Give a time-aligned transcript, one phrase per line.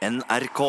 [0.00, 0.60] NRK.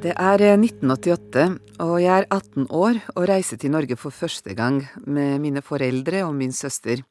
[0.00, 4.80] Det er 1988, og jeg er 18 år og reiser til Norge for første gang
[5.04, 7.04] med mine foreldre og min søster.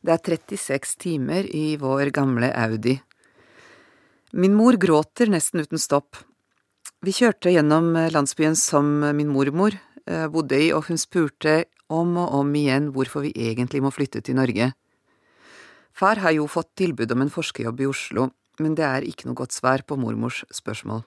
[0.00, 2.96] Det er 36 timer i vår gamle Audi.
[4.32, 6.16] Min mor gråter nesten uten stopp.
[7.04, 12.34] Vi kjørte gjennom landsbyen som min mormor eh, bodde i, og hun spurte om og
[12.40, 14.72] om igjen hvorfor vi egentlig må flytte til Norge.
[15.92, 19.40] Far har jo fått tilbud om en forskerjobb i Oslo, men det er ikke noe
[19.42, 21.04] godt svar på mormors spørsmål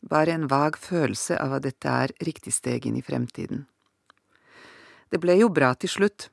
[0.00, 3.66] bare en vag følelse av at dette er riktig steg inn i fremtiden.
[5.10, 6.30] Det ble jo bra til slutt,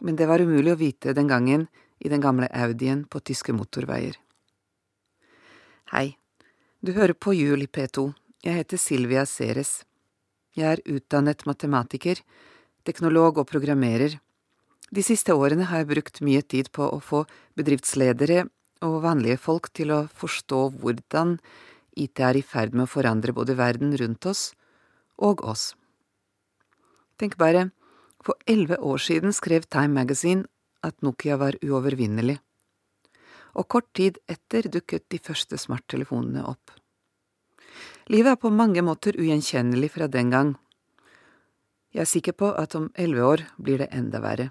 [0.00, 1.66] men det var umulig å vite den gangen
[1.98, 4.18] i den gamle Audien på tyske motorveier.
[5.92, 6.18] Hei,
[6.80, 8.10] du hører på Jul i P2,
[8.44, 9.82] jeg heter Silvia Ceres.
[10.54, 12.20] Jeg er utdannet matematiker,
[12.86, 14.18] teknolog og programmerer.
[14.94, 17.24] De siste årene har jeg brukt mye tid på å få
[17.58, 18.46] bedriftsledere
[18.86, 21.36] og vanlige folk til å forstå hvordan
[21.98, 24.52] IT er i ferd med å forandre både verden rundt oss
[25.18, 25.72] og oss.
[27.18, 27.68] Tenk bare,
[28.24, 30.44] for elleve år siden skrev Time Magazine
[30.82, 32.38] at Nokia var uovervinnelig,
[33.58, 36.74] og kort tid etter dukket de første smarttelefonene opp.
[38.08, 40.54] Livet er på mange måter ugjenkjennelig fra den gang.
[41.92, 44.50] Jeg er sikker på at om elleve år blir det enda verre.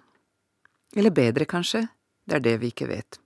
[0.95, 1.87] Eller bedre, kanskje,
[2.27, 3.19] det er det vi ikke vet.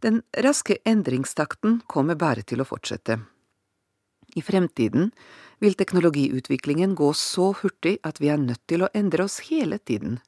[0.00, 3.18] Den raske endringstakten kommer bare til å fortsette.
[4.38, 5.10] I fremtiden
[5.58, 10.20] vil teknologiutviklingen gå så hurtig at vi er nødt til å endre oss hele tiden.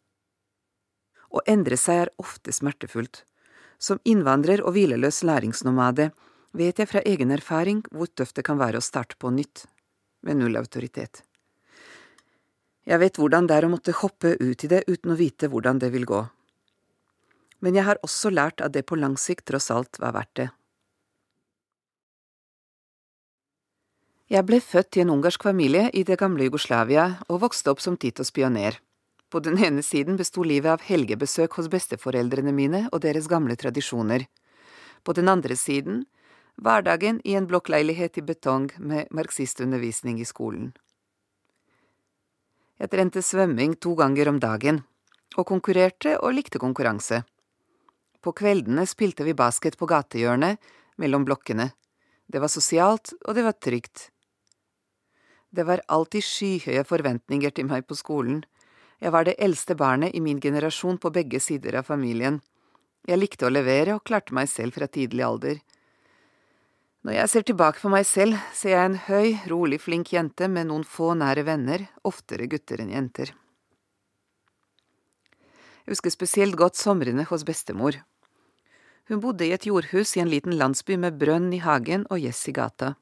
[1.30, 3.22] Å endre seg er ofte smertefullt.
[3.78, 6.10] Som innvandrer og hvileløs læringsnomade
[6.58, 9.68] vet jeg fra egen erfaring hvor tøft det kan være å starte på nytt,
[10.26, 11.22] med null autoritet.
[12.84, 15.78] Jeg vet hvordan det er å måtte hoppe ut i det uten å vite hvordan
[15.78, 16.24] det vil gå
[17.60, 20.48] men jeg har også lært at det på lang sikt tross alt var verdt det.
[24.30, 27.96] Jeg ble født i en ungarsk familie i det gamle Jugoslavia og vokste opp som
[27.98, 28.76] Titos pioner.
[29.26, 34.28] På den ene siden besto livet av helgebesøk hos besteforeldrene mine og deres gamle tradisjoner.
[35.02, 36.04] På den andre siden
[36.62, 40.70] hverdagen i en blokkleilighet i betong med marxistundervisning i skolen.
[42.78, 44.84] Jeg trente svømming to ganger om dagen,
[45.34, 47.24] og konkurrerte og likte konkurranse.
[48.22, 50.62] På kveldene spilte vi basket på gatehjørnet,
[51.02, 51.72] mellom blokkene.
[52.30, 54.10] Det var sosialt, og det var trygt.
[55.50, 58.44] Det var alltid skyhøye forventninger til meg på skolen.
[59.02, 62.38] Jeg var det eldste barnet i min generasjon på begge sider av familien.
[63.08, 65.58] Jeg likte å levere og klarte meg selv fra tidlig alder.
[67.02, 70.68] Når jeg ser tilbake på meg selv, ser jeg en høy, rolig, flink jente med
[70.68, 73.32] noen få nære venner, oftere gutter enn jenter.
[75.86, 77.96] Jeg husker spesielt godt somrene hos bestemor.
[79.08, 82.44] Hun bodde i et jordhus i en liten landsby med brønn i hagen og gjess
[82.52, 82.92] i gata.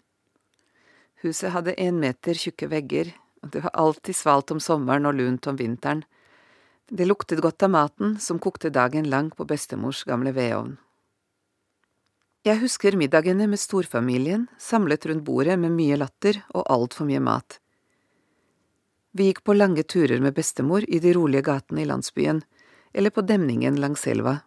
[1.22, 3.10] Huset hadde en meter tjukke vegger,
[3.42, 6.04] og det var alltid svalt om sommeren og lunt om vinteren.
[6.88, 10.76] Det luktet godt av maten som kokte dagen lang på bestemors gamle vedovn.
[12.46, 17.58] Jeg husker middagene med storfamilien, samlet rundt bordet med mye latter og altfor mye mat.
[19.12, 22.44] Vi gikk på lange turer med bestemor i de rolige gatene i landsbyen,
[22.94, 24.38] eller på demningen langs elva.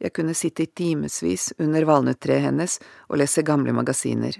[0.00, 4.38] Jeg kunne sitte i timevis under valnøtttreet hennes og lese gamle magasiner.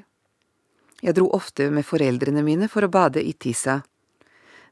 [1.01, 3.81] Jeg dro ofte med foreldrene mine for å bade i Tisa.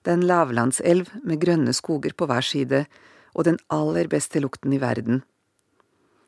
[0.02, 2.84] Det er en lavlandselv med grønne skoger på hver side
[3.34, 5.22] og den aller beste lukten i verden.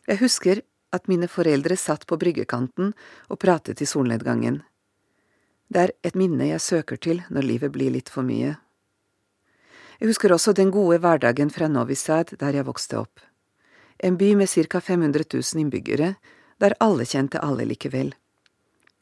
[0.09, 2.95] Jeg husker at mine foreldre satt på bryggekanten
[3.29, 4.63] og pratet i solnedgangen.
[5.71, 8.57] Det er et minne jeg søker til når livet blir litt for mye.
[10.01, 13.21] Jeg husker også den gode hverdagen fra Novi Sad der jeg vokste opp
[14.03, 16.15] en by med ca 500 000 innbyggere,
[16.59, 18.15] der alle kjente alle likevel.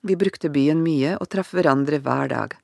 [0.00, 2.54] Vi brukte byen mye og traff hverandre hver dag.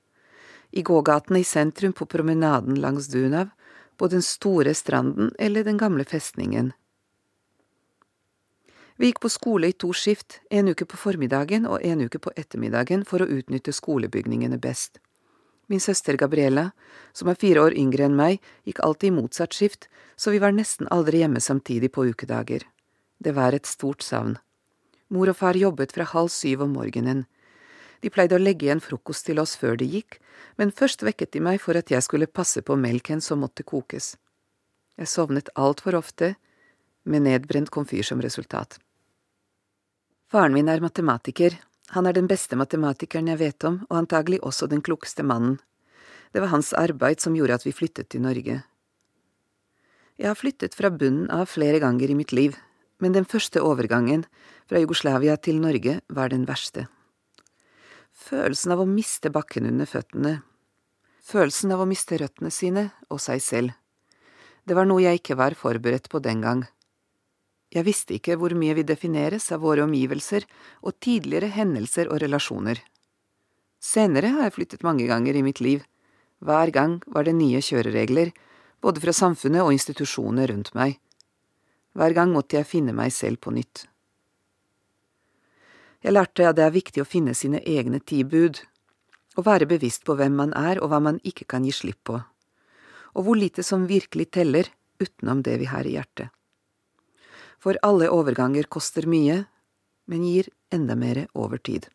[0.70, 3.50] I gågatene i sentrum på promenaden langs Dunav,
[3.96, 6.72] på den store stranden eller den gamle festningen.
[8.96, 12.30] Vi gikk på skole i to skift, en uke på formiddagen og en uke på
[12.38, 15.00] ettermiddagen for å utnytte skolebygningene best.
[15.66, 16.70] Min søster Gabriella,
[17.12, 20.54] som er fire år yngre enn meg, gikk alltid i motsatt skift, så vi var
[20.54, 22.66] nesten aldri hjemme samtidig på ukedager.
[23.18, 24.36] Det var et stort savn.
[25.08, 27.24] Mor og far jobbet fra halv syv om morgenen.
[28.00, 30.18] De pleide å legge igjen frokost til oss før de gikk,
[30.60, 34.14] men først vekket de meg for at jeg skulle passe på melken som måtte kokes.
[35.00, 36.34] Jeg sovnet altfor ofte,
[37.04, 38.78] med nedbrent komfyr som resultat.
[40.32, 41.58] Faren min er matematiker,
[41.92, 45.58] han er den beste matematikeren jeg vet om, og antagelig også den klokeste mannen.
[46.32, 48.62] Det var hans arbeid som gjorde at vi flyttet til Norge.
[50.18, 52.56] Jeg har flyttet fra bunnen av flere ganger i mitt liv,
[53.02, 54.24] men den første overgangen,
[54.68, 56.86] fra Jugoslavia til Norge, var den verste.
[58.14, 60.36] Følelsen av å miste bakken under føttene,
[61.24, 63.74] følelsen av å miste røttene sine og seg selv.
[64.64, 66.64] Det var noe jeg ikke var forberedt på den gang.
[67.74, 70.46] Jeg visste ikke hvor mye vi defineres av våre omgivelser
[70.86, 72.78] og tidligere hendelser og relasjoner.
[73.82, 75.82] Senere har jeg flyttet mange ganger i mitt liv.
[76.44, 78.30] Hver gang var det nye kjøreregler,
[78.80, 81.00] både fra samfunnet og institusjoner rundt meg.
[81.94, 83.86] Hver gang måtte jeg finne meg selv på nytt.
[86.04, 88.60] Jeg lærte at det er viktig å finne sine egne ti bud,
[89.38, 92.20] å være bevisst på hvem man er og hva man ikke kan gi slipp på,
[93.14, 94.70] og hvor lite som virkelig teller
[95.00, 96.34] utenom det vi har i hjertet
[97.64, 99.44] for alle overganger koster mye,
[100.04, 101.86] men gir enda mer over tid.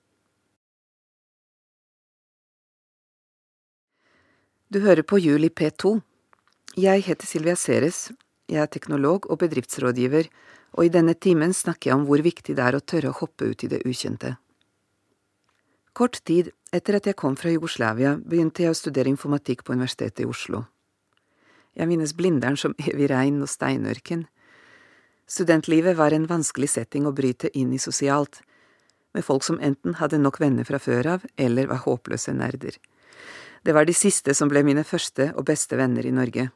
[4.74, 6.00] Du hører på Juli P2.
[6.78, 8.10] Jeg heter Silvia Ceres,
[8.50, 10.30] jeg er teknolog og bedriftsrådgiver,
[10.78, 13.51] og i denne timen snakker jeg om hvor viktig det er å tørre å hoppe
[13.51, 14.36] ut i det ukjente.
[15.94, 20.25] Kort tid etter at jeg kom fra Jugoslavia, begynte jeg å studere informatikk på Universitetet
[20.25, 20.66] i Oslo.
[21.78, 24.28] Jeg minnes Blindern som evig regn og steinørken,
[25.30, 28.42] Studentlivet var en vanskelig setting å bryte inn i sosialt,
[29.13, 32.78] med folk som enten hadde nok venner fra før av, eller var håpløse nerder.
[33.62, 36.48] Det var de siste som ble mine første og beste venner i Norge.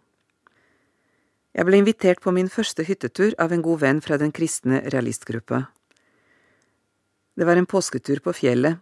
[1.53, 5.67] Jeg ble invitert på min første hyttetur av en god venn fra den kristne realistgruppa.
[7.37, 8.81] Det var en påsketur på fjellet,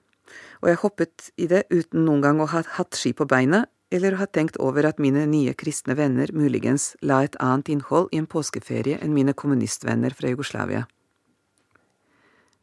[0.63, 4.15] og jeg hoppet i det uten noen gang å ha hatt ski på beina eller
[4.15, 8.21] å ha tenkt over at mine nye kristne venner muligens la et annet innhold i
[8.21, 10.85] en påskeferie enn mine kommunistvenner fra Jugoslavia.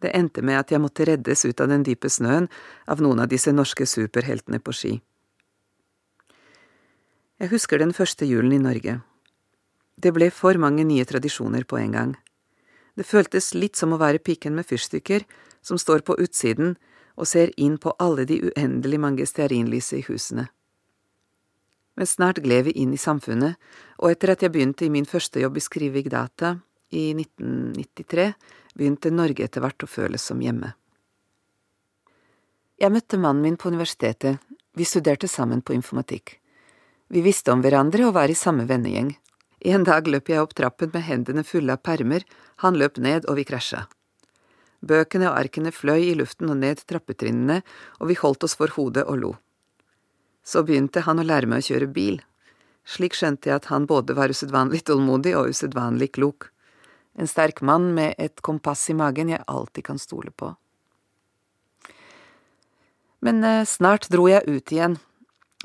[0.00, 2.48] Det endte med at jeg måtte reddes ut av den dype snøen
[2.86, 4.94] av noen av disse norske superheltene på ski.
[7.38, 9.00] Jeg husker den første julen i Norge.
[9.98, 12.12] Det ble for mange nye tradisjoner på en gang.
[12.94, 15.26] Det føltes litt som å være piken med fyrstikker
[15.62, 16.76] som står på utsiden
[17.18, 20.46] og ser inn på alle de uendelig mange stearinlyset i husene
[21.98, 23.56] men snart gled vi inn i samfunnet,
[23.98, 26.52] og etter at jeg begynte i min første jobb i Skrivig Data
[26.94, 28.26] i 1993,
[28.78, 30.70] begynte Norge etter hvert å føles som hjemme.
[32.78, 34.38] Jeg møtte mannen min på universitetet,
[34.78, 36.36] vi studerte sammen på informatikk.
[37.10, 39.10] Vi visste om hverandre og var i samme vennegjeng.
[39.60, 42.24] En dag løp jeg opp trappen med hendene fulle av permer,
[42.62, 43.86] han løp ned og vi krasja.
[44.80, 47.62] Bøkene og arkene fløy i luften og ned trappetrinnene,
[47.98, 49.32] og vi holdt oss for hodet og lo.
[50.46, 52.20] Så begynte han å lære meg å kjøre bil.
[52.88, 56.52] Slik skjønte jeg at han både var usedvanlig tålmodig og usedvanlig klok.
[57.18, 60.54] En sterk mann med et kompass i magen jeg alltid kan stole på.
[63.26, 64.96] Men eh, snart dro jeg ut igjen.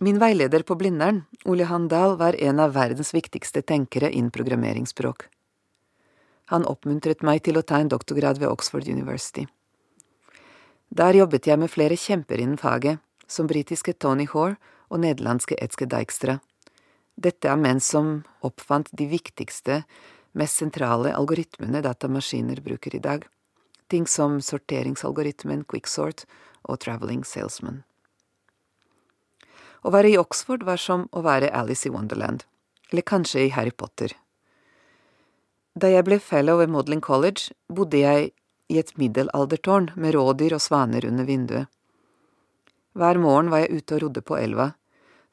[0.04, 5.30] Min veileder på Blindern, Ole Handal, var en av verdens viktigste tenkere innen programmeringsspråk.
[6.52, 9.46] Han oppmuntret meg til å ta en doktorgrad ved Oxford University.
[10.92, 13.00] Der jobbet jeg med flere kjemper innen faget,
[13.32, 14.58] som britiske Tony Hoare
[14.90, 16.42] og nederlandske Etzke Dijkstra.
[17.16, 18.12] Dette er menn som
[18.44, 19.86] oppfant de viktigste,
[20.36, 23.24] mest sentrale algoritmene datamaskiner bruker i dag,
[23.88, 26.28] ting som sorteringsalgoritmen Quicksort
[26.68, 27.86] og Traveling Salesman.
[29.84, 32.46] Å være i Oxford var som å være Alice i Wonderland,
[32.92, 34.16] eller kanskje i Harry Potter.
[35.76, 38.32] Da jeg ble fellow ved Modeling College, bodde jeg
[38.72, 41.68] i et middelaldertårn med rådyr og svaner under vinduet.
[42.94, 44.72] Hver morgen var jeg ute og rodde på elva,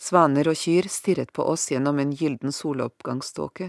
[0.01, 3.69] Svaner og kyr stirret på oss gjennom en gylden soloppgangståke,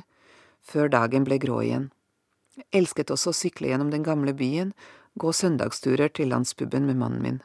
[0.63, 1.89] før dagen ble grå igjen.
[2.55, 4.71] Jeg elsket også å sykle gjennom den gamle byen,
[5.19, 7.41] gå søndagsturer til landspuben med mannen min.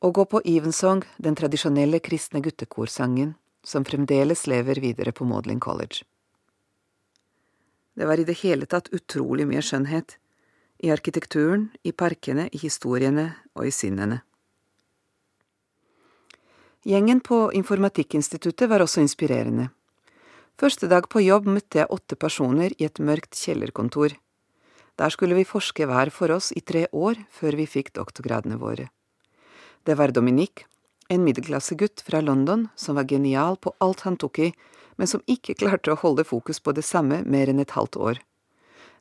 [0.00, 3.32] Å gå på Evensong, den tradisjonelle kristne guttekorsangen,
[3.64, 6.04] som fremdeles lever videre på Maudlin College.
[7.96, 10.18] Det var i det hele tatt utrolig mye skjønnhet,
[10.84, 14.20] i arkitekturen, i parkene, i historiene og i sinnene.
[16.84, 19.70] Gjengen på Informatikkinstituttet var også inspirerende.
[20.60, 24.12] Første dag på jobb møtte jeg åtte personer i et mørkt kjellerkontor.
[25.00, 28.90] Der skulle vi forske hver for oss i tre år før vi fikk doktorgradene våre.
[29.86, 30.64] Det var Dominique,
[31.08, 34.52] en middelklassegutt fra London som var genial på alt han tok i,
[34.96, 38.18] men som ikke klarte å holde fokus på det samme mer enn et halvt år.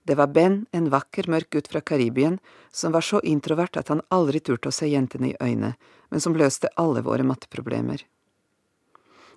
[0.05, 2.37] Det var Ben, en vakker, mørk gutt fra Karibien,
[2.69, 5.71] som var så introvert at han aldri turte å se jentene i øynene,
[6.13, 8.03] men som løste alle våre matteproblemer.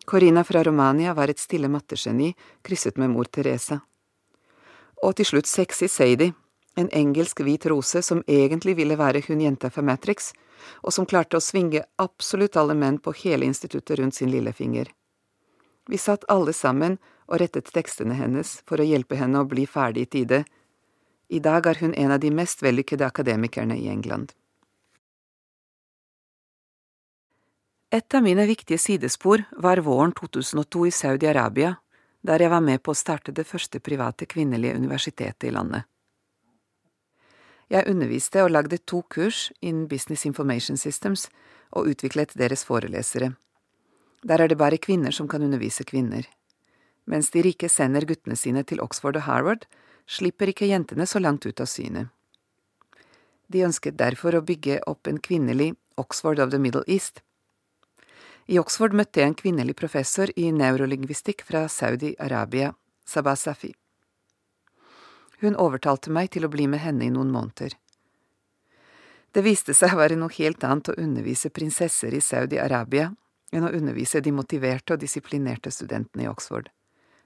[0.04, 3.80] Corina fra Romania var et stille mattegeni, krysset med mor Teresa.
[5.00, 6.36] Og til slutt Sexy Sadie,
[6.76, 10.34] en engelsk hvit rose som egentlig ville være hun jenta fra Matrix,
[10.82, 14.90] og som klarte å svinge absolutt alle menn på hele instituttet rundt sin lillefinger.
[15.88, 16.98] Vi satt alle sammen
[17.28, 20.44] og rettet tekstene hennes for å hjelpe henne å bli ferdig i tide.
[21.28, 24.32] I dag er hun en av de mest vellykkede akademikerne i England.
[27.90, 31.76] Et av mine viktige sidespor var våren 2002 i Saudi-Arabia,
[32.20, 35.88] der jeg var med på å starte det første private kvinnelige universitetet i landet.
[37.68, 41.28] Jeg underviste og lagde to kurs innen Business Information Systems
[41.70, 43.34] og utviklet deres forelesere.
[44.24, 46.24] Der er det bare kvinner som kan undervise kvinner.
[47.04, 49.66] Mens de rike sender guttene sine til Oxford og Harvard,
[50.06, 52.08] slipper ikke jentene så langt ut av synet.
[53.48, 57.20] De ønsket derfor å bygge opp en kvinnelig Oxford of the Middle East.
[58.48, 62.72] I Oxford møtte jeg en kvinnelig professor i neurolingvistikk fra Saudi-Arabia,
[63.04, 63.74] Sabah Safi.
[65.40, 67.76] Hun overtalte meg til å bli med henne i noen måneder.
[69.32, 73.10] Det viste seg å være noe helt annet å undervise prinsesser i Saudi-Arabia
[73.52, 76.68] enn å undervise de motiverte og disiplinerte studentene i Oxford,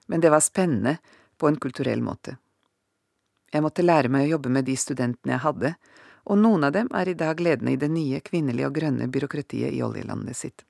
[0.07, 0.99] men det var spennende
[1.39, 2.37] på en kulturell måte.
[3.53, 5.73] Jeg måtte lære meg å jobbe med de studentene jeg hadde,
[6.25, 9.75] og noen av dem er i dag ledende i det nye kvinnelige og grønne byråkratiet
[9.75, 10.65] i oljelandet sitt.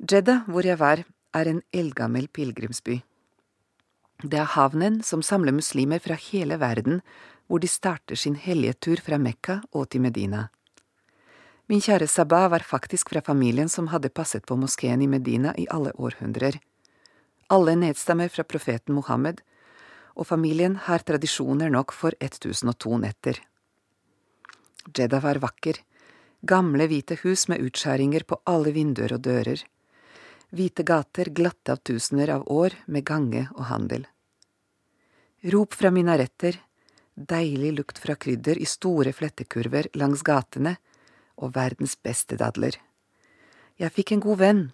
[0.00, 1.04] Jeddah, hvor jeg var,
[1.36, 3.02] er en eldgammel pilegrimsby.
[4.20, 7.00] Det er havnen som samler muslimer fra hele verden,
[7.48, 10.50] hvor de starter sin hellige tur fra Mekka og til Medina.
[11.70, 15.66] Min kjære Sabah var faktisk fra familien som hadde passet på moskeen i Medina i
[15.70, 16.58] alle århundrer.
[17.48, 19.40] Alle nedstammer fra profeten Mohammed,
[20.16, 23.40] og familien har tradisjoner nok for 1002 netter.
[24.90, 25.80] Jeddah var vakker,
[26.44, 29.64] gamle hvite hus med utskjæringer på alle vinduer og dører
[30.50, 34.06] hvite gater glatte av tusener av år med gange og handel.
[35.52, 36.58] Rop fra minaretter,
[37.14, 40.76] deilig lukt fra krydder i store flettekurver langs gatene
[41.40, 42.76] og verdens beste dadler.
[43.80, 44.64] Jeg fikk en god venn,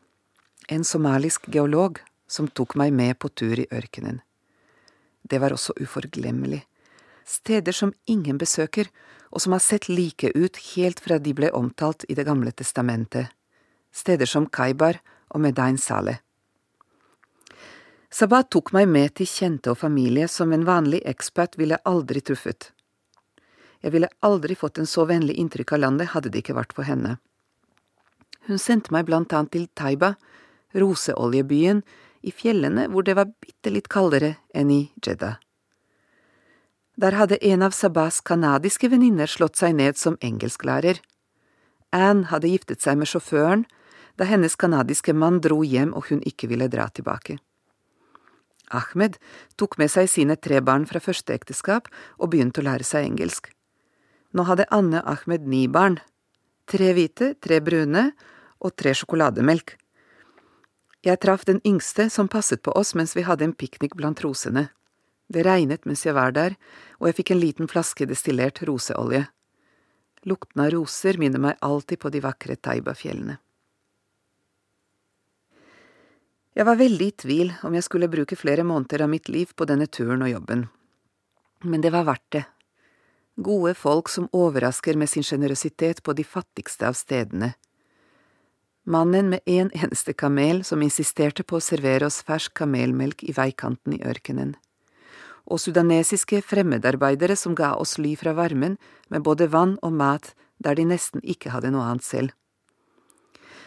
[0.68, 4.18] en somalisk geolog, som tok meg med på tur i ørkenen.
[5.22, 6.64] Det var også uforglemmelig.
[7.26, 8.90] Steder som ingen besøker,
[9.30, 13.30] og som har sett like ut helt fra de ble omtalt i Det gamle testamentet.
[13.92, 14.98] Steder som Kaibar
[15.34, 16.22] og Medain Saleh.
[18.10, 22.70] Sabat tok meg med til kjente og familie som en vanlig ekspert ville aldri truffet.
[23.82, 26.88] Jeg ville aldri fått en så vennlig inntrykk av landet hadde det ikke vært for
[26.88, 27.18] henne.
[28.46, 30.14] Hun sendte meg blant annet til Taiba,
[30.74, 31.82] roseoljebyen,
[32.26, 35.36] i fjellene hvor det var bitte litt kaldere enn i Jeddah.
[36.96, 41.02] Der hadde en av Sabahs kanadiske venninner slått seg ned som engelsklærer.
[41.92, 43.66] Anne hadde giftet seg med sjåføren,
[44.16, 47.38] da hennes canadiske mann dro hjem og hun ikke ville dra tilbake.
[48.74, 49.18] Ahmed
[49.56, 51.86] tok med seg sine tre barn fra første ekteskap
[52.18, 53.52] og begynte å lære seg engelsk.
[54.34, 56.00] Nå hadde Anne Ahmed ni barn,
[56.66, 58.10] tre hvite, tre brune
[58.58, 59.76] og tre sjokolademelk.
[61.06, 64.68] Jeg traff den yngste som passet på oss mens vi hadde en piknik blant rosene.
[65.30, 66.54] Det regnet mens jeg var der,
[66.98, 69.26] og jeg fikk en liten flaske destillert roseolje.
[70.26, 73.38] Lukten av roser minner meg alltid på de vakre Taiba-fjellene.
[76.56, 79.66] Jeg var veldig i tvil om jeg skulle bruke flere måneder av mitt liv på
[79.68, 80.62] denne turen og jobben.
[81.68, 82.44] Men det var verdt det.
[83.36, 87.50] Gode folk som overrasker med sin sjenerøsitet på de fattigste av stedene.
[88.88, 93.98] Mannen med en eneste kamel som insisterte på å servere oss fersk kamelmelk i veikanten
[93.98, 94.54] i ørkenen.
[95.44, 98.78] Og sudanesiske fremmedarbeidere som ga oss ly fra varmen
[99.12, 102.32] med både vann og mat der de nesten ikke hadde noe annet selv.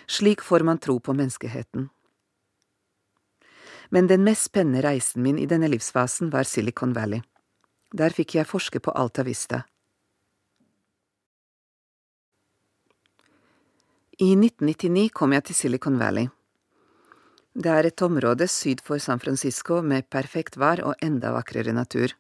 [0.10, 1.92] Slik får man tro på menneskeheten
[3.90, 7.22] men den mest spennende reisen min i denne livsfasen var Silicon Valley.
[7.94, 9.64] Der fikk jeg forske på Alta Vista.
[14.20, 16.28] I 1999 kom jeg til Silicon Valley.
[17.56, 22.14] Det er et område syd for San Francisco med perfekt vær og enda vakrere natur.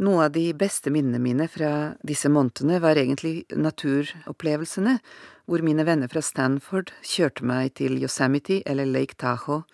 [0.00, 4.94] Noe av de beste minnene mine fra disse månedene var egentlig naturopplevelsene,
[5.44, 9.66] hvor mine venner fra Stanford kjørte meg til Yosemite eller Lake Tahoe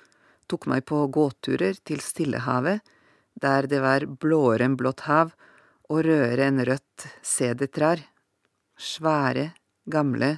[0.49, 2.83] tok meg på gåturer til Stillehavet,
[3.37, 5.35] der det var blåere enn blått hav
[5.91, 8.01] og rødere enn rødt sedertrær,
[8.77, 9.51] svære,
[9.87, 10.37] gamle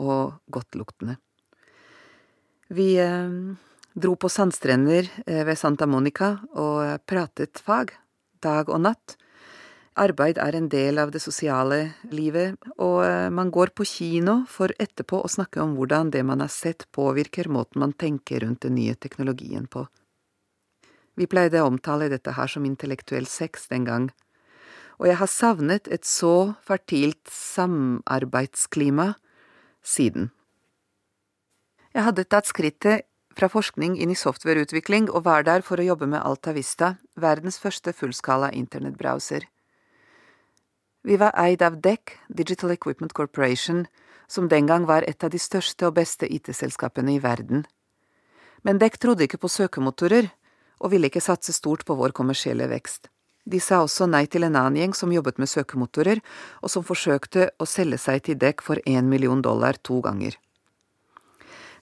[0.00, 1.16] og godtluktende.
[2.74, 3.34] Vi eh,
[3.94, 7.92] dro på sandstrender eh, ved Santa Monica og pratet fag,
[8.42, 9.16] dag og natt,
[9.94, 14.74] Arbeid er en del av det sosiale livet, og eh, man går på kino for
[14.82, 18.74] etterpå å snakke om hvordan det man har sett påvirker måten man tenker rundt den
[18.74, 19.84] nye teknologien på.
[21.14, 24.10] Vi pleide å omtale dette her som intellektuell sex den gang,
[24.98, 29.12] og jeg har savnet et så fertilt samarbeidsklima
[29.78, 30.32] siden.
[31.94, 33.06] Jeg hadde tatt skrittet
[33.38, 37.62] fra forskning inn i softwareutvikling og var der for å jobbe med Alta Vista, verdens
[37.62, 39.46] første fullskala internettbrowser.
[41.04, 43.86] Vi var eid av DEC, Digital Equipment Corporation,
[44.26, 47.66] som den gang var et av de største og beste IT-selskapene i verden.
[48.64, 50.30] Men DEC trodde ikke på søkemotorer,
[50.80, 53.10] og ville ikke satse stort på vår kommersielle vekst.
[53.44, 56.24] De sa også nei til en annen gjeng som jobbet med søkemotorer,
[56.64, 60.38] og som forsøkte å selge seg til DEC for én million dollar to ganger.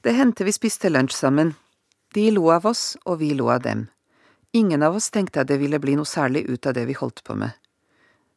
[0.02, 1.54] Det hendte vi spiste lunsj sammen.
[2.12, 3.86] De lo av oss, og vi lo av dem.
[4.52, 7.22] Ingen av oss tenkte at det ville bli noe særlig ut av det vi holdt
[7.22, 7.54] på med.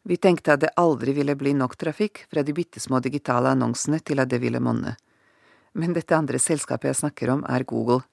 [0.05, 3.97] Vi tenkte at det aldri ville bli nok trafikk fra de bitte små digitale annonsene
[4.05, 4.93] til at det ville monne.
[5.73, 8.03] Men dette andre selskapet jeg snakker om, er Google.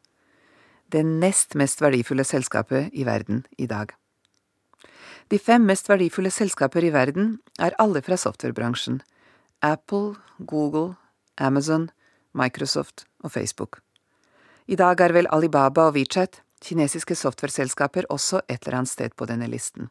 [0.88, 3.92] Det nest mest verdifulle selskapet i verden i dag.
[5.28, 9.00] De fem mest verdifulle selskaper i verden er alle fra softwarebransjen.
[9.62, 10.96] Apple, Google,
[11.38, 11.90] Amazon,
[12.32, 13.80] Microsoft og Facebook.
[14.66, 19.28] I dag er vel Alibaba og WeChat, kinesiske softwareselskaper, også et eller annet sted på
[19.28, 19.90] denne listen.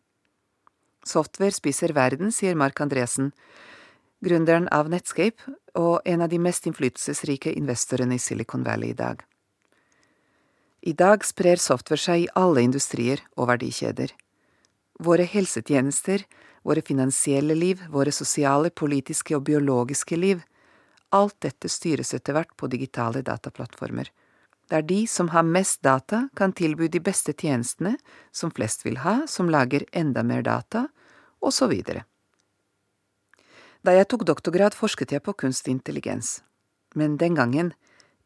[1.08, 3.32] Software spiser verden, sier Mark Andresen,
[4.22, 9.24] gründeren av Netscape og en av de mest innflytelsesrike investorene i Silicon Valley i dag.
[10.82, 14.14] I dag sprer software seg i alle industrier og verdikjeder.
[15.02, 16.24] Våre helsetjenester,
[16.66, 20.42] våre finansielle liv, våre sosiale, politiske og biologiske liv,
[21.10, 24.10] alt dette styres etter hvert på digitale dataplattformer.
[24.72, 27.98] Der de som har mest data, kan tilby de beste tjenestene
[28.32, 30.88] som flest vil ha, som lager enda mer data,
[31.42, 32.06] og så videre.
[33.84, 36.40] Da jeg tok doktorgrad, forsket jeg på kunstig intelligens,
[36.96, 37.74] men den gangen,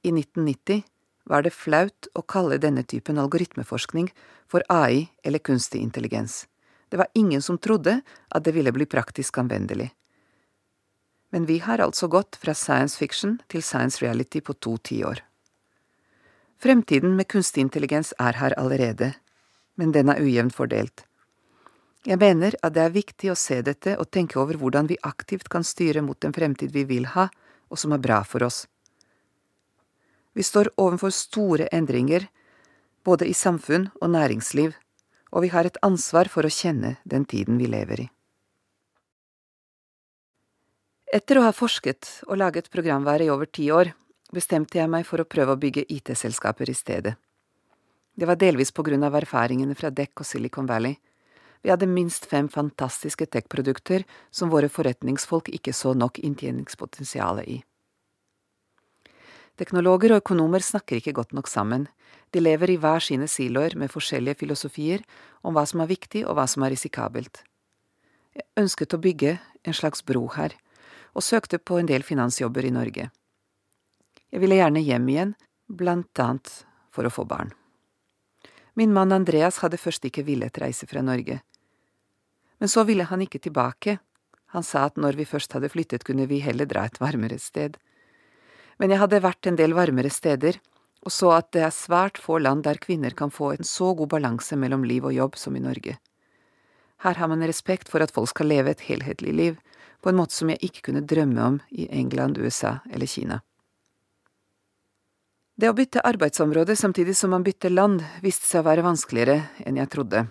[0.06, 0.84] i 1990,
[1.26, 4.12] var det flaut å kalle denne typen algoritmeforskning
[4.52, 6.44] for AI eller kunstig intelligens.
[6.90, 9.90] Det var ingen som trodde at det ville bli praktisk anvendelig.
[11.34, 15.24] Men vi har altså gått fra science fiction til science reality på to tiår.
[16.58, 19.14] Fremtiden med kunstig intelligens er her allerede,
[19.76, 21.06] men den er ujevnt fordelt.
[22.06, 25.50] Jeg mener at det er viktig å se dette og tenke over hvordan vi aktivt
[25.50, 27.28] kan styre mot den fremtid vi vil ha,
[27.70, 28.66] og som er bra for oss.
[30.36, 32.28] Vi står overfor store endringer,
[33.04, 34.76] både i samfunn og næringsliv,
[35.32, 38.08] og vi har et ansvar for å kjenne den tiden vi lever i.
[41.16, 43.94] Etter å ha forsket og laget programvare i over ti år,
[44.34, 47.16] bestemte jeg meg for å prøve å bygge IT-selskaper i stedet.
[48.16, 50.96] Det var delvis på grunn av erfaringene fra Deck og Silicon Valley.
[51.62, 57.58] Vi hadde minst fem fantastiske tech-produkter som våre forretningsfolk ikke så nok inntjeningspotensialet i.
[59.60, 61.88] Teknologer og økonomer snakker ikke godt nok sammen,
[62.32, 65.04] de lever i hver sine siloer med forskjellige filosofier
[65.44, 67.44] om hva som er viktig og hva som er risikabelt.
[68.36, 70.58] Jeg ønsket å bygge en slags bro her,
[71.16, 73.08] og søkte på en del finansjobber i Norge.
[74.36, 75.30] Jeg ville gjerne hjem igjen,
[75.72, 76.50] blant annet
[76.92, 77.54] for å få barn.
[78.76, 81.38] Min mann Andreas hadde først ikke villet reise fra Norge.
[82.60, 83.96] Men så ville han ikke tilbake,
[84.52, 87.80] han sa at når vi først hadde flyttet, kunne vi heller dra et varmere sted.
[88.76, 90.60] Men jeg hadde vært en del varmere steder,
[91.08, 94.12] og så at det er svært få land der kvinner kan få en så god
[94.18, 95.96] balanse mellom liv og jobb som i Norge.
[97.08, 99.60] Her har man respekt for at folk skal leve et helhetlig liv,
[100.04, 103.46] på en måte som jeg ikke kunne drømme om i England, USA eller Kina.
[105.56, 109.78] Det å bytte arbeidsområde samtidig som man bytter land, viste seg å være vanskeligere enn
[109.80, 110.26] jeg trodde.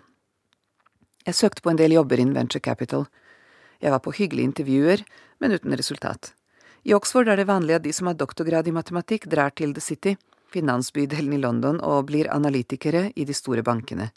[1.24, 3.06] Jeg søkte på en del jobber innen venture capital.
[3.80, 5.04] Jeg var på hyggelige intervjuer,
[5.40, 6.34] men uten resultat.
[6.84, 9.80] I Oxford er det vanlig at de som har doktorgrad i matematikk, drar til The
[9.80, 10.12] City,
[10.52, 14.10] finansbydelen i London, og blir analytikere i de store bankene.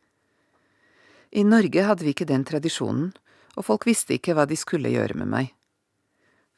[1.31, 3.13] I Norge hadde vi ikke den tradisjonen,
[3.55, 5.56] og folk visste ikke hva de skulle gjøre med meg.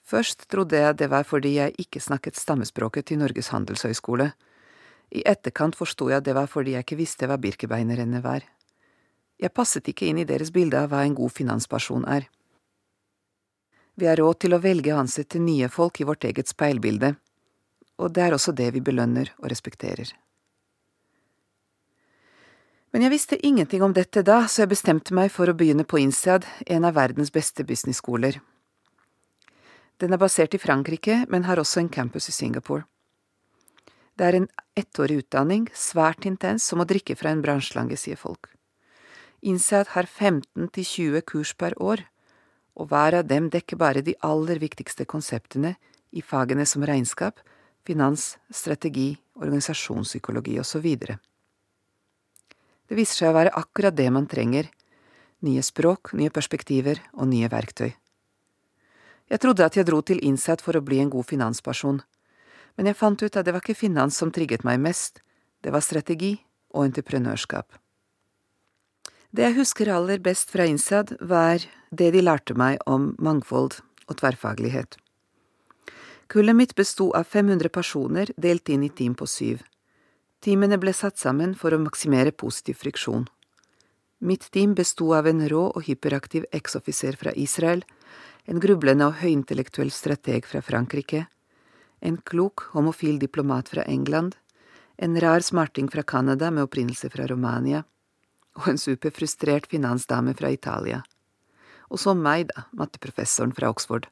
[0.09, 4.31] Først trodde jeg det var fordi jeg ikke snakket stammespråket til Norges handelshøyskole.
[5.13, 8.41] I etterkant forsto jeg det var fordi jeg ikke visste hva birkebeinerne var.
[9.39, 12.25] Jeg passet ikke inn i deres bilde av hva en god finansperson er.
[13.99, 17.13] Vi har råd til å velge å ansette nye folk i vårt eget speilbilde,
[17.99, 20.13] og det er også det vi belønner og respekterer.
[22.89, 25.99] Men jeg visste ingenting om dette da, så jeg bestemte meg for å begynne på
[26.01, 28.39] INSEAD, en av verdens beste businessskoler.
[29.99, 32.85] Den er basert i Frankrike, men har også en campus i Singapore.
[34.15, 34.47] Det er en
[34.79, 38.47] ettårig utdanning, svært intens, som å drikke fra en bransjelange, sier folk.
[39.43, 42.03] INSEAD har 15 til 20 kurs per år,
[42.79, 45.75] og hver av dem dekker bare de aller viktigste konseptene
[46.15, 47.39] i fagene som regnskap,
[47.83, 50.87] finans, strategi, organisasjonspsykologi osv.
[52.87, 54.71] Det viser seg å være akkurat det man trenger.
[55.47, 57.91] Nye språk, nye perspektiver og nye verktøy.
[59.29, 62.01] Jeg trodde at jeg dro til Innsat for å bli en god finansperson,
[62.77, 65.21] men jeg fant ut at det var ikke finans som trigget meg mest,
[65.61, 66.37] det var strategi
[66.73, 67.67] og entreprenørskap.
[69.29, 71.61] Det jeg husker aller best fra Innsad, var
[71.91, 73.77] det de lærte meg om mangfold
[74.09, 74.97] og tverrfaglighet.
[76.29, 79.61] Kullet mitt besto av 500 personer delt inn i team på syv.
[80.41, 83.27] Teamene ble satt sammen for å maksimere positiv friksjon.
[84.25, 87.83] Mitt team besto av en rå og hyperaktiv eksoffiser fra Israel,
[88.47, 91.25] en grublende og høyintellektuell strateg fra Frankrike,
[91.99, 94.35] en klok, homofil diplomat fra England,
[94.97, 97.83] en rar smarting fra Canada med opprinnelse fra Romania,
[98.59, 101.03] og en superfrustrert finansdame fra Italia.
[101.89, 104.07] Og så meg, da, matteprofessoren fra Oxford.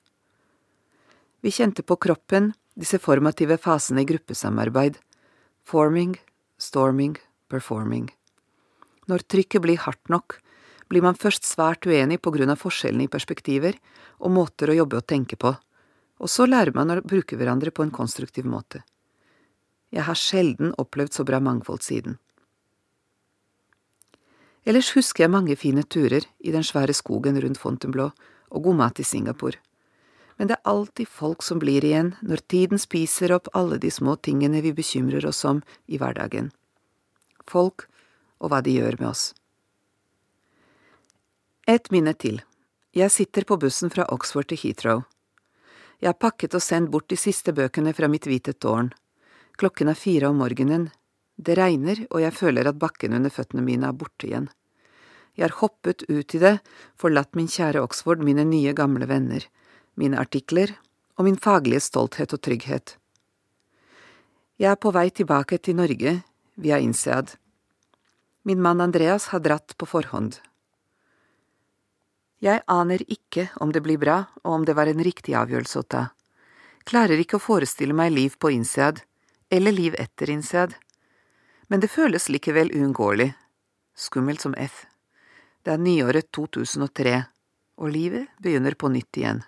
[1.43, 4.97] Vi kjente på kroppen disse formative fasene i gruppesamarbeid,
[5.67, 6.15] forming,
[6.57, 7.17] storming,
[7.51, 8.09] performing.
[9.07, 10.39] Når trykket blir hardt nok,
[10.89, 13.77] blir man først svært uenig på grunn av forskjellene i perspektiver
[14.19, 15.53] og måter å jobbe og tenke på,
[16.17, 18.83] og så lærer man å bruke hverandre på en konstruktiv måte.
[19.91, 22.17] Jeg har sjelden opplevd så bra mangfold siden.
[24.67, 28.11] Ellers husker jeg mange fine turer i den svære skogen rundt Fontainebleau
[28.51, 29.61] og god mat i Singapore
[30.37, 34.15] men det er alltid folk som blir igjen når tiden spiser opp alle de små
[34.21, 36.51] tingene vi bekymrer oss om i hverdagen.
[37.49, 37.87] Folk
[38.37, 39.31] og hva de gjør med oss.
[41.67, 42.41] Et minne til.
[42.95, 45.03] Jeg sitter på bussen fra Oxford til Heathrow.
[46.01, 48.93] Jeg har pakket og sendt bort de siste bøkene fra mitt hvite tårn.
[49.57, 50.89] Klokken er fire om morgenen.
[51.35, 54.47] Det regner, og jeg føler at bakken under føttene mine er borte igjen.
[55.37, 56.55] Jeg har hoppet ut i det,
[56.97, 59.45] forlatt min kjære Oxford, mine nye, gamle venner
[59.97, 60.75] mine artikler
[61.17, 62.95] og min faglige stolthet og trygghet.
[64.57, 66.19] Jeg er på vei tilbake til Norge
[66.57, 67.35] via INSEAD.
[68.45, 70.37] Min mann Andreas har dratt på forhånd.
[72.37, 75.87] Jeg aner ikke om det blir bra og om det var en riktig avgjørelse å
[75.89, 76.03] ta.
[76.87, 79.01] Klarer ikke å forestille meg liv på INSEAD,
[79.49, 80.75] eller liv etter INSEAD.
[81.67, 83.31] Men det føles likevel uunngåelig.
[83.97, 84.85] Skummelt som F.
[85.65, 87.17] Det er nyåret 2003,
[87.81, 89.41] og livet begynner på nytt igjen.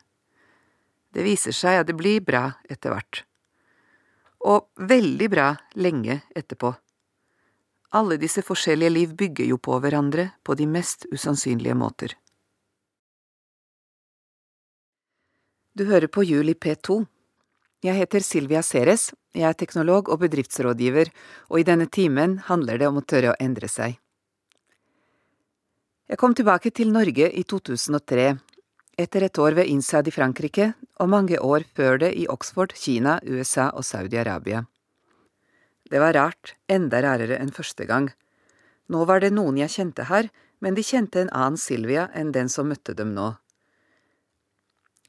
[1.13, 3.23] Det viser seg at det blir bra etter hvert.
[4.49, 6.73] Og veldig bra lenge etterpå.
[7.95, 12.18] Alle disse forskjellige liv bygger jo på hverandre på de mest usannsynlige måter.
[15.77, 17.03] Du hører på Juli P2.
[17.85, 21.11] Jeg heter Silvia Ceres, jeg er teknolog og bedriftsrådgiver,
[21.49, 23.99] og i denne timen handler det om å tørre å endre seg.
[26.09, 28.31] Jeg kom tilbake til Norge i 2003
[28.99, 33.19] etter et år ved INSAD i Frankrike og mange år før det i Oxford, Kina,
[33.23, 34.65] USA og Saudi-Arabia.
[35.89, 38.09] Det var rart, enda rarere enn første gang.
[38.89, 42.49] Nå var det noen jeg kjente her, men de kjente en annen Silvia enn den
[42.49, 43.35] som møtte dem nå.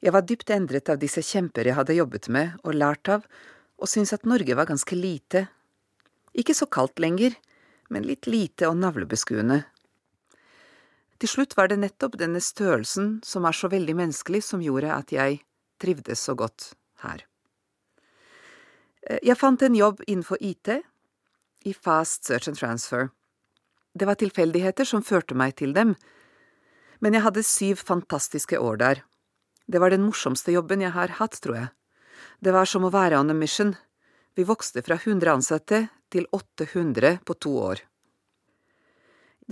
[0.01, 3.25] Jeg var dypt endret av disse kjemper jeg hadde jobbet med og lært av,
[3.77, 5.45] og syntes at Norge var ganske lite.
[6.37, 7.35] Ikke så kaldt lenger,
[7.89, 9.61] men litt lite og navlebeskuende,
[11.21, 15.11] til slutt var det nettopp denne størrelsen som er så veldig menneskelig, som gjorde at
[15.13, 15.43] jeg
[15.81, 16.71] trivdes så godt
[17.03, 17.21] her.
[19.05, 20.81] Eh, jeg fant en jobb innenfor IT,
[21.61, 23.11] i Fast Search and Transfer.
[23.93, 25.93] Det var tilfeldigheter som førte meg til dem,
[27.05, 29.03] men jeg hadde syv fantastiske år der.
[29.67, 31.69] Det var den morsomste jobben jeg har hatt, tror jeg.
[32.41, 33.75] Det var som å være on a mission.
[34.35, 37.83] Vi vokste fra 100 ansatte til 800 på to år.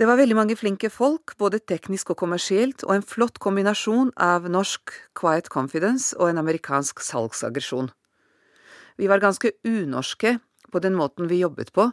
[0.00, 4.46] Det var veldig mange flinke folk, både teknisk og kommersielt, og en flott kombinasjon av
[4.48, 7.90] norsk quiet confidence og en amerikansk salgsaggresjon.
[8.96, 10.38] Vi var ganske unorske
[10.72, 11.90] på den måten vi jobbet på.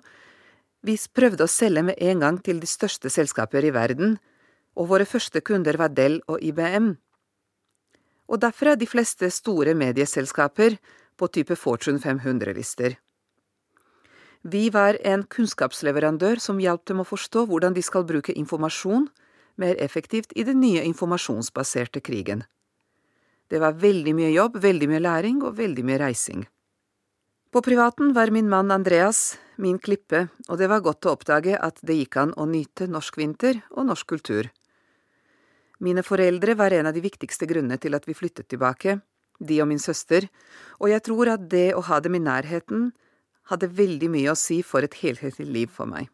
[0.88, 4.15] Vi prøvde å selge med en gang til de største selskaper i verden,
[4.77, 6.93] og våre første kunder var Dell og IBM.
[8.28, 10.78] Og derfor er de fleste store medieselskaper
[11.18, 12.98] på type Fortune 500-lister.
[14.48, 19.08] Vi var en kunnskapsleverandør som hjalp dem å forstå hvordan de skal bruke informasjon
[19.58, 22.44] mer effektivt i den nye informasjonsbaserte krigen.
[23.48, 26.46] Det var veldig mye jobb, veldig mye læring og veldig mye reising.
[27.52, 31.80] På privaten var min mann Andreas min klippe, og det var godt å oppdage at
[31.82, 34.52] det gikk an å nyte norsk vinter og norsk kultur.
[35.80, 39.00] Mine foreldre var en av de viktigste grunnene til at vi flyttet tilbake,
[39.40, 40.26] de og min søster,
[40.82, 42.92] og jeg tror at det å ha dem i nærheten
[43.52, 46.10] hadde veldig mye å si for et helhetlig liv for meg.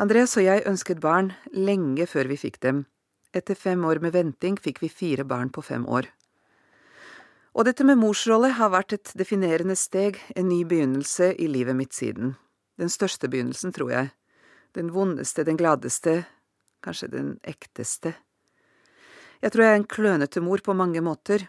[0.00, 2.84] Andreas og jeg ønsket barn lenge før vi fikk dem.
[3.36, 6.08] Etter fem år med venting fikk vi fire barn på fem år.
[7.56, 11.96] Og dette med morsrolle har vært et definerende steg, en ny begynnelse i livet mitt
[11.96, 12.34] siden.
[12.76, 14.10] Den største begynnelsen, tror jeg.
[14.76, 16.26] Den vondeste, den gladeste,
[16.86, 18.14] kanskje den ekteste.
[19.42, 21.44] Jeg tror jeg er en klønete mor på mange måter.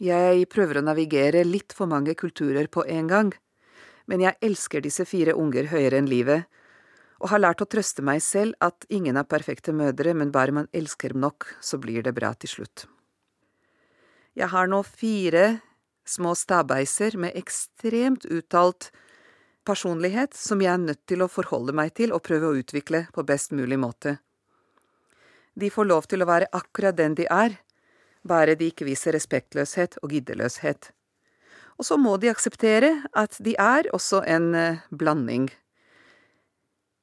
[0.00, 3.34] Jeg prøver å navigere litt for mange kulturer på en gang,
[4.08, 6.48] men jeg elsker disse fire unger høyere enn livet,
[7.20, 10.70] og har lært å trøste meg selv at ingen er perfekte mødre, men bare man
[10.72, 12.86] elsker dem nok, så blir det bra til slutt.
[14.34, 15.60] Jeg har nå fire
[16.08, 18.88] små stabeiser med ekstremt uttalt
[19.68, 23.26] personlighet som jeg er nødt til å forholde meg til og prøve å utvikle på
[23.28, 24.16] best mulig måte.
[25.54, 27.56] De får lov til å være akkurat den de er,
[28.22, 30.90] bare de ikke viser respektløshet og giddeløshet.
[31.80, 35.48] Og så må de akseptere at de er også en uh, blanding.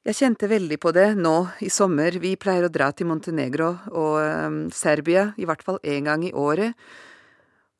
[0.08, 4.14] Jeg kjente veldig på det nå i sommer, vi pleier å dra til Montenegro og
[4.22, 6.78] um, Serbia, i hvert fall én gang i året,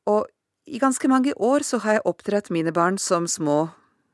[0.04, 0.26] og
[0.68, 3.70] i ganske mange år så har jeg oppdratt mine barn som små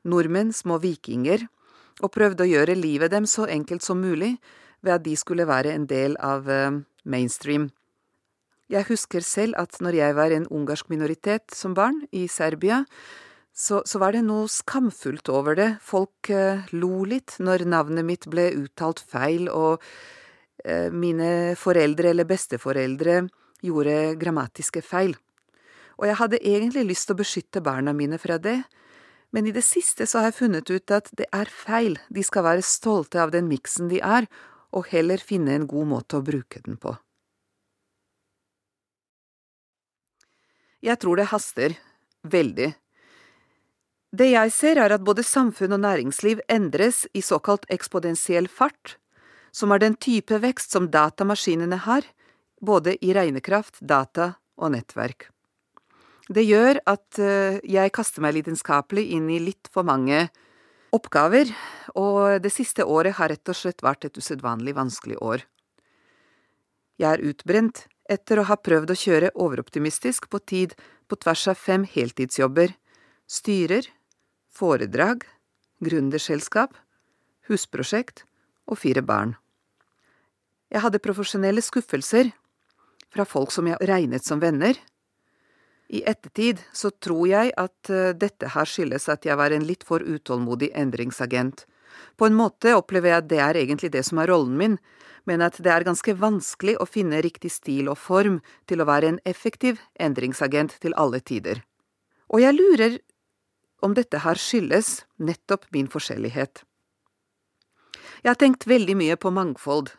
[0.07, 1.43] nordmenn, små vikinger,
[2.03, 4.37] og prøvd å gjøre livet dem så enkelt som mulig
[4.85, 7.69] ved at de skulle være en del av uh, mainstream.
[8.71, 12.81] Jeg husker selv at når jeg var en ungarsk minoritet som barn i Serbia,
[13.55, 18.25] så, så var det noe skamfullt over det, folk eh, lo litt når navnet mitt
[18.27, 19.83] ble uttalt feil, og
[20.65, 23.21] eh, mine foreldre eller besteforeldre
[23.63, 25.15] gjorde grammatiske feil.
[25.95, 28.63] Og jeg hadde egentlig lyst til å beskytte barna mine fra det,
[29.31, 32.43] men i det siste så har jeg funnet ut at det er feil, de skal
[32.49, 34.27] være stolte av den miksen de er,
[34.75, 36.95] og heller finne en god måte å bruke den på.
[40.85, 41.77] Jeg tror det haster.
[42.25, 42.73] Veldig.
[44.15, 48.95] Det jeg ser, er at både samfunn og næringsliv endres i såkalt eksponentiell fart,
[49.51, 52.05] som er den type vekst som datamaskinene har,
[52.61, 55.29] både i regnekraft, data og nettverk.
[56.31, 60.27] Det gjør at eh, jeg kaster meg lidenskapelig inn i litt for mange
[60.95, 61.51] oppgaver,
[61.95, 65.43] og det siste året har rett og slett vært et usedvanlig vanskelig år.
[67.01, 70.75] Jeg er utbrent, etter å ha prøvd å kjøre overoptimistisk på tid
[71.09, 72.75] på tvers av fem heltidsjobber,
[73.27, 73.87] styrer,
[74.53, 75.25] foredrag,
[75.83, 76.77] gründerselskap,
[77.49, 78.23] husprosjekt
[78.69, 79.35] og fire barn.
[80.71, 82.31] Jeg hadde profesjonelle skuffelser
[83.13, 84.77] fra folk som jeg regnet som venner.
[85.87, 89.85] I ettertid så tror jeg at eh, dette her skyldes at jeg var en litt
[89.85, 91.65] for utålmodig endringsagent.
[92.17, 94.77] På en måte opplever jeg at det er egentlig det som er rollen min,
[95.25, 99.13] men at det er ganske vanskelig å finne riktig stil og form til å være
[99.13, 101.61] en effektiv endringsagent til alle tider.
[102.33, 102.97] Og jeg lurer
[103.85, 106.63] om dette her skyldes nettopp min forskjellighet.
[108.23, 109.91] Jeg har tenkt veldig mye på mangfold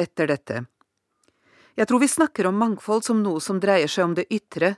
[0.00, 0.64] etter dette.
[1.76, 4.76] Jeg tror vi snakker om mangfold som noe som dreier seg om det ytre,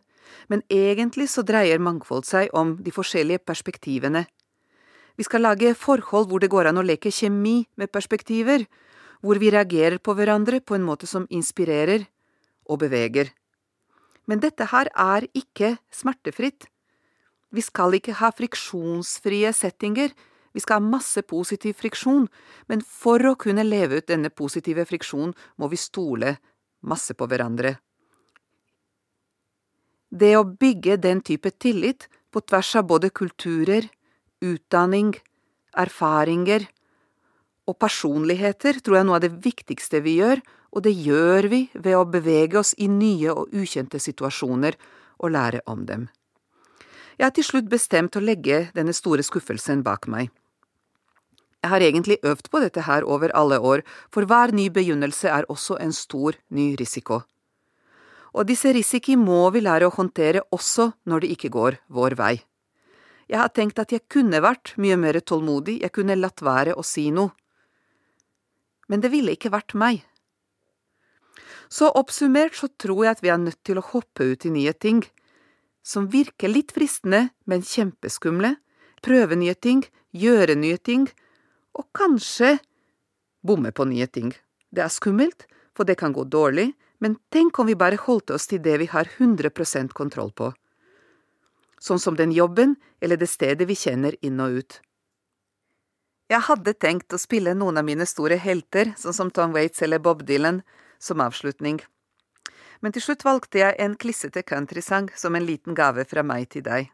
[0.49, 4.27] men egentlig så dreier mangfold seg om de forskjellige perspektivene.
[5.17, 8.65] Vi skal lage forhold hvor det går an å leke kjemi med perspektiver,
[9.21, 12.07] hvor vi reagerer på hverandre på en måte som inspirerer
[12.71, 13.33] og beveger.
[14.25, 16.69] Men dette her er ikke smertefritt.
[17.51, 20.15] Vi skal ikke ha friksjonsfrie settinger,
[20.55, 22.27] vi skal ha masse positiv friksjon,
[22.71, 26.37] men for å kunne leve ut denne positive friksjonen må vi stole
[26.81, 27.77] masse på hverandre.
[30.11, 33.87] Det å bygge den type tillit på tvers av både kulturer,
[34.43, 35.15] utdanning,
[35.79, 36.67] erfaringer
[37.71, 40.43] og personligheter tror jeg er noe av det viktigste vi gjør,
[40.75, 44.79] og det gjør vi ved å bevege oss i nye og ukjente situasjoner
[45.21, 46.09] og lære om dem.
[47.19, 50.31] Jeg har til slutt bestemt å legge denne store skuffelsen bak meg.
[51.61, 55.45] Jeg har egentlig øvd på dette her over alle år, for hver ny begynnelse er
[55.53, 57.21] også en stor, ny risiko.
[58.35, 62.35] Og disse risiki må vi lære å håndtere også når det ikke går vår vei.
[63.31, 66.83] Jeg har tenkt at jeg kunne vært mye mer tålmodig, jeg kunne latt være å
[66.87, 67.31] si noe.
[68.91, 70.03] Men det ville ikke vært meg.
[71.71, 74.75] Så oppsummert så tror jeg at vi er nødt til å hoppe ut i nye
[74.75, 75.05] ting,
[75.87, 78.57] som virker litt fristende, men kjempeskumle,
[79.07, 81.07] prøve nye ting, gjøre nye ting,
[81.79, 82.57] og kanskje
[83.47, 84.35] bomme på nye ting.
[84.75, 88.47] Det er skummelt, for det kan gå dårlig, men tenk om vi bare holdt oss
[88.51, 90.53] til det vi har 100% kontroll på
[91.81, 94.81] sånn som den jobben eller det stedet vi kjenner inn og ut.
[96.31, 99.99] Jeg hadde tenkt å spille noen av mine store helter, sånn som Tom Waits eller
[99.99, 100.61] Bob Dylan,
[101.01, 101.81] som avslutning.
[102.81, 106.63] Men til slutt valgte jeg en klissete countrysang som en liten gave fra meg til
[106.69, 106.93] deg.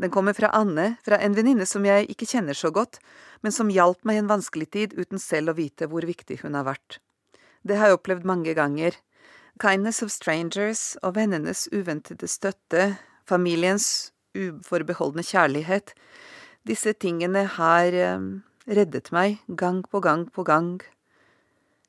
[0.00, 2.98] Den kommer fra Anne, fra en venninne som jeg ikke kjenner så godt,
[3.46, 6.58] men som hjalp meg i en vanskelig tid uten selv å vite hvor viktig hun
[6.58, 6.98] har vært.
[7.62, 8.96] Det har jeg opplevd mange ganger.
[9.62, 15.92] Kindness of strangers og vennenes uventede støtte, familiens uforbeholdne kjærlighet.
[16.66, 18.24] Disse tingene har eh,
[18.66, 20.80] reddet meg gang på gang på gang.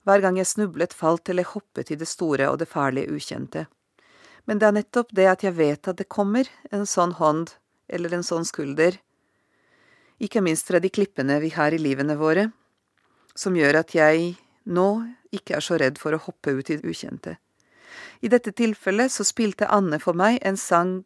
[0.06, 3.66] Hver gang jeg snublet, falt eller hoppet i det store og det farlige ukjente.
[4.46, 7.56] Men det er nettopp det at jeg vet at det kommer en sånn hånd
[7.90, 9.00] eller en sånn skulder,
[10.22, 12.52] ikke minst fra de klippene vi har i livene våre,
[13.36, 14.36] som gjør at jeg
[14.70, 14.90] nå
[15.36, 17.36] ikke er så redd for å hoppe ut i det ukjente.
[18.22, 21.02] I dette tilfellet så spilte Anne for meg en sang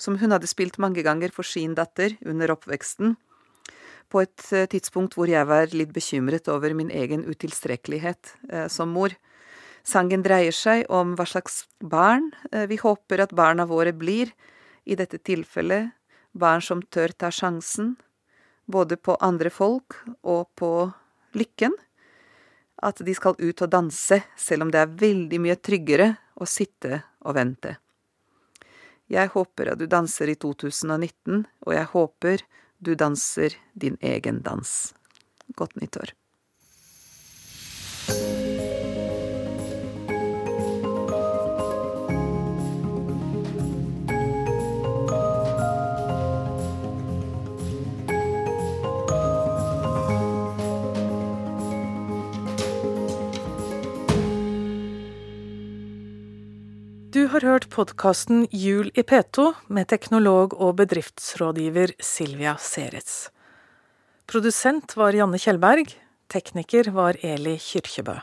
[0.00, 3.16] som hun hadde spilt mange ganger for sin datter under oppveksten,
[4.12, 8.92] på et eh, tidspunkt hvor jeg var litt bekymret over min egen utilstrekkelighet eh, som
[8.92, 9.14] mor.
[9.88, 14.34] Sangen dreier seg om hva slags barn eh, vi håper at barna våre blir,
[14.84, 15.92] i dette tilfellet
[16.32, 17.94] barn som tør ta sjansen,
[18.66, 20.90] både på andre folk og på
[21.38, 21.74] lykken.
[22.82, 26.08] At de skal ut og danse, selv om det er veldig mye tryggere
[26.42, 27.76] å sitte og vente.
[29.12, 32.46] Jeg håper at du danser i 2019, og jeg håper
[32.82, 34.72] du danser din egen dans.
[35.58, 36.16] Godt nyttår.
[57.32, 63.30] Har hørt podkasten Jul i P2 med teknolog og bedriftsrådgiver Silvia Seretz.
[64.28, 65.94] Produsent var Janne Kjellberg,
[66.28, 68.18] tekniker var Eli Kyrkjebø.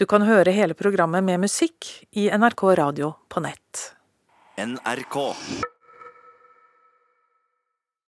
[0.00, 3.84] Du kan høre hele programmet med musikk i NRK Radio på nett.
[4.56, 5.20] NRK.